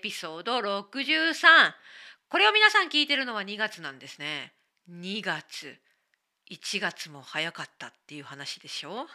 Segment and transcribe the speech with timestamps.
[0.00, 1.34] エピソード63
[2.30, 4.54] これを皆さん聞いてるのは2月なんですね。
[4.90, 5.76] 2月。
[6.50, 9.06] 1月も早かったっていう話でしょ？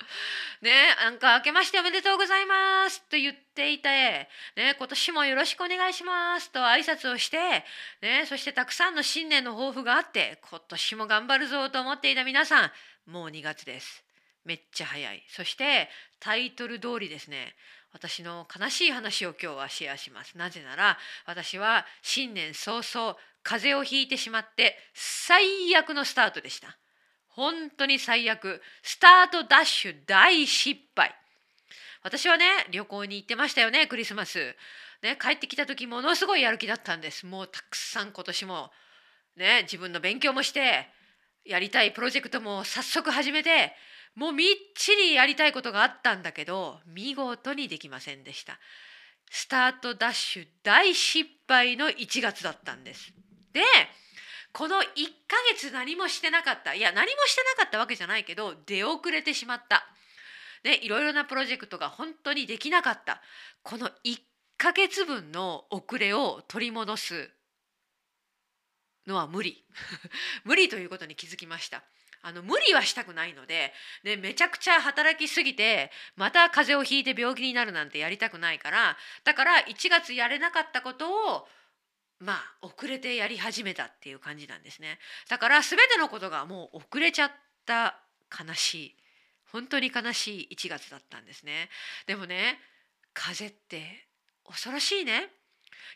[0.60, 3.00] ねなんか明けましておめでとうございます。
[3.08, 6.50] と言っていて、ね、今年もよろしくお願いします。
[6.50, 7.64] と挨拶をして、
[8.02, 12.72] ね、そしてたくさんの新年の抱負があって今年も頑張るぞと思っていた皆さん
[13.06, 14.04] もう2月です。
[14.44, 15.24] めっちゃ早い。
[15.28, 15.88] そして
[16.20, 17.56] タイトル通りですね。
[17.92, 20.36] 私の悲しい話を今日はシェアします。
[20.36, 26.76] なぜなら私は新年早々風邪をひいてしまって最悪のスタートでした。
[27.28, 28.60] 本当に最悪。
[28.82, 31.14] スタートダッシュ大失敗。
[32.02, 34.54] 私はね旅行に行ってましたよねクリスマス。
[35.02, 37.26] ね帰ってきた時ものすごいやる気だったんです。
[37.26, 38.70] もうたくさん今年も
[39.36, 40.88] ね自分の勉強もして
[41.44, 43.72] やりたいプロジェクトも早速始めて
[44.18, 48.58] もうみっちりやりたいことがあったんだけど見事にできませんでした。
[49.30, 53.12] スタートダッシュ大失敗の1月だったんです。
[53.52, 53.60] で
[54.52, 56.74] この1ヶ月何もしてなかった。
[56.74, 59.86] いや何もしてなかったわけじゃないけど出遅れてしまった。
[60.64, 63.22] ねいろいろなプロジェクトが本当にできなかった。
[63.62, 64.18] この1
[64.56, 67.30] ヶ月分の遅れを取り戻す
[69.06, 69.64] のは無理。
[70.42, 71.84] 無理ということに気づきました。
[72.22, 73.72] あの無理はしたくないので、
[74.04, 81.46] ね、めちゃくちゃ働きすぎてまた風邪をひいて病気になるなんてやりたくないからだから1月やれなかったことを
[82.20, 84.98] まあ遅れてやり始めたっていう感じなんですね。
[85.28, 87.30] だから全てのことがもう遅れちゃっ
[87.64, 88.96] た悲しい。
[89.52, 91.68] 本当に悲しい1月だったんですね。
[92.06, 92.58] でもね
[93.14, 94.08] 風邪って
[94.44, 95.30] 恐ろしいね。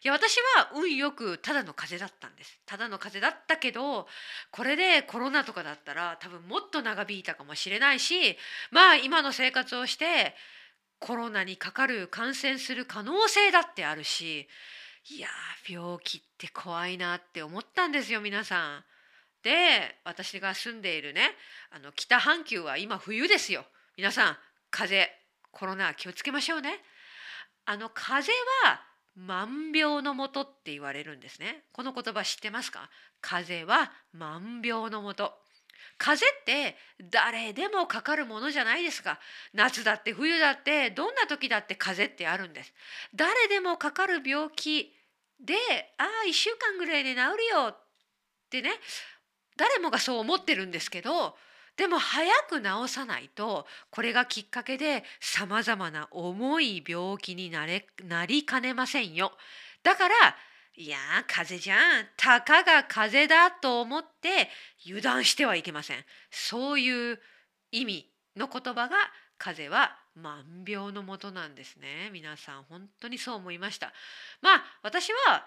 [0.05, 4.07] いや私は運よくただの風邪だったんですただの風邪だったけど
[4.51, 8.37] これでコロナとかだったら多分もっと長引いたかもしれないし
[8.71, 10.35] まあ今の生活をして
[10.99, 14.49] コロナにかかる感染する可能性だってあるし
[15.11, 15.29] いや
[15.69, 18.85] 病気って怖いなって思ったんですよ皆さん。
[19.43, 21.33] で私が住んでいるね
[21.73, 23.65] あの北半球は今冬ですよ
[23.97, 24.37] 皆さん
[24.71, 26.81] 風邪コロナ気をつけましょうね。
[27.65, 28.81] あの風邪は
[29.17, 31.65] 万病のもとって言われるんですね。
[31.73, 32.89] この言葉知ってますか
[33.21, 35.35] 風邪は万病のもと。
[35.99, 36.77] 風邪って
[37.11, 39.19] 誰でもかかるものじゃないですか？
[39.53, 42.73] 夏だって冬だってどんな時だって風邪ってあるんです。
[43.15, 44.95] 誰でもかかる病気
[45.41, 45.55] で
[45.99, 47.79] ああ1週間ぐらいで治るよっ
[48.49, 48.71] てね
[49.57, 51.37] 誰もがそう思ってるんですけど
[51.77, 59.33] でも早く治さないとこれがきっかけでさまざまな重い病気になれなりかねませんよ。
[59.83, 60.15] だから
[60.75, 64.49] いや風邪じゃんたかが風邪だと思って
[64.87, 66.05] 油断してはいけません。
[66.31, 67.21] そういう
[67.71, 68.97] 意味の言葉が
[69.39, 73.93] 風邪は万病のもとなんですね皆さん本当にそう思いました
[74.41, 75.47] まあ私は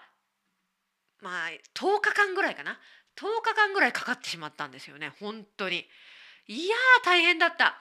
[1.22, 2.78] まあ10日間ぐらいかな
[3.16, 5.12] 10日間ぐらいかかってしまったんですよね。
[5.20, 5.88] 本当に。
[6.46, 7.80] いやー大変だった。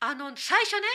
[0.00, 0.86] あの最初ね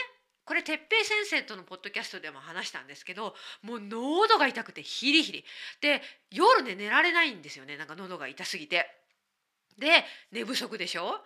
[0.44, 5.44] これ哲平先生とのポッドキャストでも話したんですけどもう喉が痛くてヒリヒリ。
[5.80, 7.76] で夜ね寝られないんですよね。
[7.76, 8.86] なんか喉が痛すぎて。
[9.78, 11.24] で寝不足でしょ？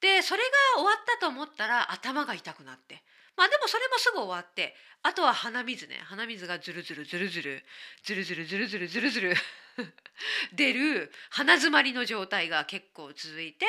[0.00, 3.02] でそれが終わったと思ったら頭が痛くなって。
[3.36, 4.74] まあでもそれもすぐ終わって。
[5.02, 6.00] あとは鼻水ね。
[6.04, 7.64] 鼻水がズルズルズルズル。
[8.04, 9.34] ズルズルズルズルズルズル。
[10.52, 13.66] 出る鼻づまりの状態が結構続いて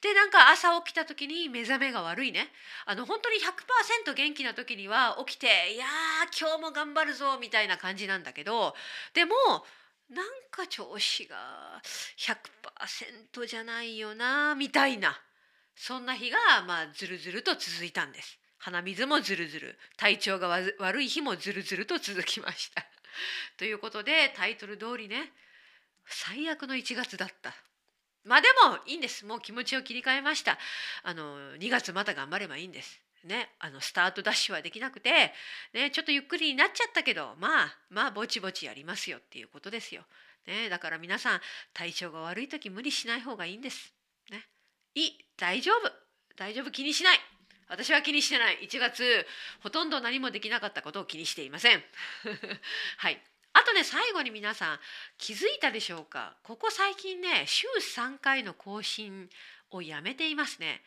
[0.00, 2.52] でなんか朝起きた時に目覚めが悪いね
[2.86, 8.74] あの本当に100%元気な時には起きて「いやー今日も頑張るぞ」みたいな感じなんだけど
[9.12, 9.34] でも
[10.08, 11.80] なんか調子が
[12.16, 15.20] 100%じゃないよなみたいな
[15.76, 18.38] そんな日がまあずるずると続いたんです。
[18.58, 20.48] 鼻水もずるずる体調が
[20.78, 22.84] 悪い日もずるずると続きました。
[23.56, 25.32] ということでタイトル通りね
[26.06, 27.54] 最悪の1月だった。
[28.24, 30.58] まあでもいいんですもう気持ちを切り替えました。
[31.02, 33.00] あの2月また頑張ればいいんです。
[33.24, 35.34] ね、あのスタートダッシュはできなくて、
[35.74, 40.04] ね、ちょっとゆっくりになっちゃったけどまあまあぼちぼちやりますよっていうことですよ。
[40.46, 41.40] ね、だから皆さん
[41.74, 43.94] 体調が悪い時無理しない方がいいんです。
[44.30, 44.46] ね、
[44.94, 45.92] いい大丈夫
[46.36, 47.18] 大丈夫気にしない
[47.70, 48.58] 私は気にしてない。
[48.68, 49.26] 1月
[49.62, 51.82] ほとんど何もできなかったことを気にしていません。
[52.98, 53.22] はい。
[53.52, 54.80] あとね最後に皆さん
[55.18, 56.36] 気づいたでしょうか？
[56.42, 59.30] ここ最近ね週3回の更新
[59.70, 60.82] をやめていますね。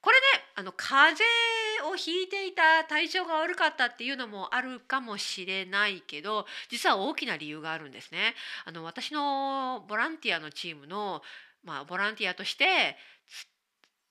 [0.00, 0.26] これね
[0.56, 8.34] あの風邪をひいていた体調が悪かったっていうのもあるかもしれないけど実は大きな理由があるんですね。
[8.64, 11.22] あの私のボランティアのチームの
[11.64, 12.96] まあ、ボランティアとして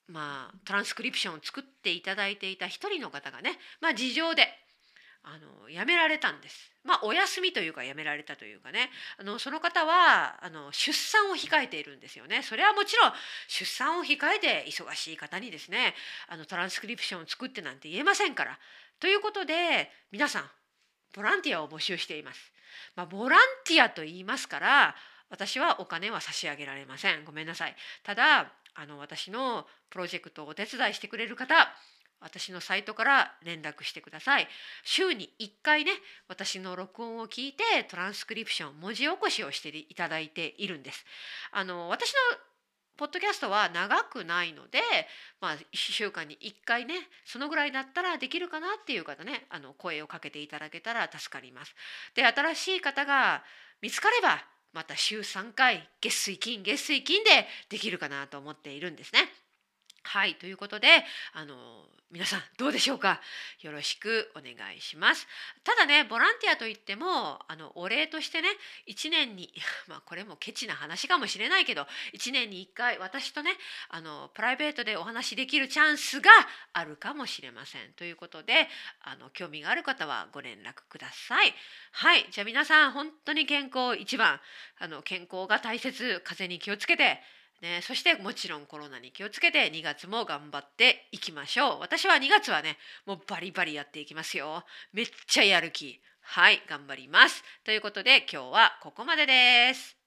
[0.08, 4.48] まあ、トランスクリプションを作っていただいていた一人の方がね、まあ、事情で
[5.24, 6.72] あの辞められたんです。
[6.84, 8.90] まあお休みというか辞められたというかね
[9.20, 12.42] あのその方はあの出産を控えているんですよね。
[12.42, 13.12] それはもちろん
[13.48, 15.94] 出産を控えて忙しい方にですね
[16.28, 18.58] あのトランスクリプションを作ってなんて言えませんから。
[19.00, 20.44] ということで皆さん
[21.16, 22.52] ボランティアを募集しています。
[22.96, 24.96] まあ、ボランティアと言いますから
[25.30, 27.24] 私はお金は差し上げられません。
[27.26, 27.76] ごめんなさい。
[28.04, 31.56] ただあの私のプロジェクトをお手伝いしてくれる方
[32.22, 34.48] 私のサイトから連絡してください。
[34.84, 35.92] 週に1回ね、
[36.28, 41.04] 私の録音を聞いてトランスクリプション、文字起こしをしていただいているんです。
[41.52, 42.38] あの私の
[42.98, 44.80] ポッドキャストは長くないので、
[45.40, 46.94] まあ、1週間に1回ね
[47.26, 51.74] そのぐらいだったらできるかなっていう方ねあの声をかけていただけたら助かります。
[52.14, 53.44] で新しい方が
[53.82, 59.41] 見つかればまた週3回月水金月水金でできるかなと思っているんですね。
[60.12, 60.90] はいということで
[61.34, 61.56] あの
[62.12, 63.22] 皆さんどうでしょうか？
[63.62, 65.26] よろしくお願いします。
[65.64, 68.50] ただねボランティアといってもあのお礼としてね
[68.90, 69.54] 1年に
[69.88, 73.56] まあこれもケチな話かもしれないけど1年に1回私とね
[73.88, 76.30] あのプライベートでお話しできるチャンスが
[76.74, 77.94] あるかもしれません。
[77.94, 78.70] ということで
[79.04, 81.56] あの興味がある方はご連絡ください。
[81.94, 84.42] はいじゃあ皆さん本当に健康一番
[84.80, 87.24] あの健康が大切風邪に気をつけて
[87.62, 91.80] ね、そしてもちろんコロナに気をつけて2月も頑張っていきましょう。
[91.80, 94.64] 私は2月はねもうバリバリやっていきますよ。
[94.94, 96.02] めっちゃやる気。
[96.22, 97.44] はい頑張ります。
[97.64, 100.01] ということで今日はここまでです。